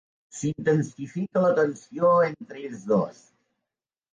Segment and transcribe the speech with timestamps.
[0.35, 3.21] S'intensifica la tensió entre ells dos.